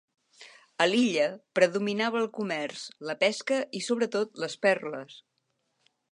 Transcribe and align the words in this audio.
A 0.83 0.85
l'illa 0.91 1.25
predominava 1.59 2.17
el 2.21 2.25
comerç, 2.37 2.85
la 3.09 3.15
pesca 3.25 3.59
i 3.81 3.83
sobretot 3.89 4.41
les 4.45 4.57
perles. 4.67 5.19